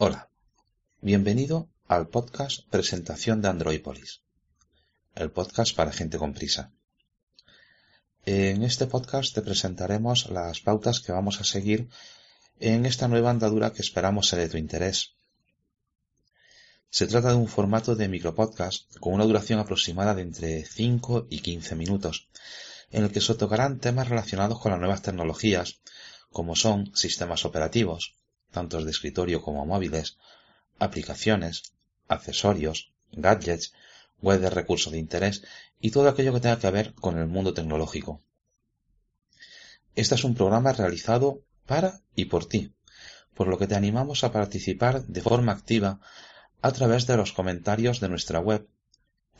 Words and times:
Hola, 0.00 0.30
bienvenido 1.00 1.68
al 1.88 2.06
podcast 2.06 2.60
Presentación 2.70 3.42
de 3.42 3.48
Androipolis, 3.48 4.22
el 5.16 5.32
podcast 5.32 5.74
para 5.74 5.90
gente 5.90 6.18
con 6.18 6.34
prisa. 6.34 6.70
En 8.24 8.62
este 8.62 8.86
podcast 8.86 9.34
te 9.34 9.42
presentaremos 9.42 10.30
las 10.30 10.60
pautas 10.60 11.00
que 11.00 11.10
vamos 11.10 11.40
a 11.40 11.44
seguir 11.44 11.88
en 12.60 12.86
esta 12.86 13.08
nueva 13.08 13.30
andadura 13.30 13.72
que 13.72 13.82
esperamos 13.82 14.28
sea 14.28 14.38
de 14.38 14.48
tu 14.48 14.56
interés. 14.56 15.16
Se 16.90 17.08
trata 17.08 17.30
de 17.30 17.34
un 17.34 17.48
formato 17.48 17.96
de 17.96 18.06
micropodcast 18.06 18.98
con 18.98 19.14
una 19.14 19.24
duración 19.24 19.58
aproximada 19.58 20.14
de 20.14 20.22
entre 20.22 20.64
5 20.64 21.26
y 21.28 21.40
15 21.40 21.74
minutos, 21.74 22.28
en 22.92 23.02
el 23.02 23.10
que 23.10 23.20
se 23.20 23.34
tocarán 23.34 23.80
temas 23.80 24.08
relacionados 24.08 24.60
con 24.60 24.70
las 24.70 24.78
nuevas 24.78 25.02
tecnologías, 25.02 25.80
como 26.30 26.54
son 26.54 26.94
sistemas 26.94 27.44
operativos, 27.44 28.14
tanto 28.50 28.82
de 28.82 28.90
escritorio 28.90 29.42
como 29.42 29.66
móviles, 29.66 30.16
aplicaciones, 30.78 31.74
accesorios, 32.08 32.92
gadgets, 33.12 33.72
web 34.20 34.40
de 34.40 34.50
recursos 34.50 34.92
de 34.92 34.98
interés 34.98 35.42
y 35.80 35.90
todo 35.90 36.08
aquello 36.08 36.32
que 36.32 36.40
tenga 36.40 36.58
que 36.58 36.70
ver 36.70 36.94
con 36.94 37.18
el 37.18 37.26
mundo 37.26 37.52
tecnológico. 37.54 38.22
Este 39.94 40.14
es 40.14 40.24
un 40.24 40.34
programa 40.34 40.72
realizado 40.72 41.42
para 41.66 42.00
y 42.14 42.26
por 42.26 42.46
ti, 42.46 42.72
por 43.34 43.48
lo 43.48 43.58
que 43.58 43.66
te 43.66 43.74
animamos 43.74 44.24
a 44.24 44.32
participar 44.32 45.04
de 45.06 45.20
forma 45.20 45.52
activa 45.52 46.00
a 46.62 46.72
través 46.72 47.06
de 47.06 47.16
los 47.16 47.32
comentarios 47.32 48.00
de 48.00 48.08
nuestra 48.08 48.40
web 48.40 48.66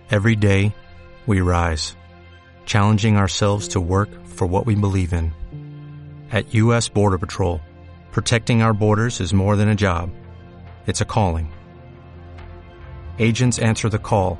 Every 0.10 0.36
day, 0.36 0.74
we 1.28 1.40
rise, 1.40 1.96
challenging 2.66 3.16
ourselves 3.16 3.68
to 3.70 3.80
work 3.80 4.10
for 4.26 4.48
what 4.48 4.66
we 4.66 4.74
believe 4.74 5.14
in. 5.14 5.32
At 6.32 6.52
U.S. 6.56 6.90
Border 6.90 7.20
Patrol, 7.20 7.62
protecting 8.12 8.64
our 8.64 8.74
borders 8.74 9.22
is 9.22 9.36
more 9.36 9.56
than 9.56 9.70
a 9.70 9.76
job, 9.76 10.10
it's 10.88 11.02
a 11.02 11.06
calling. 11.06 11.54
Agents 13.20 13.60
answer 13.60 13.90
the 13.90 14.00
call, 14.00 14.40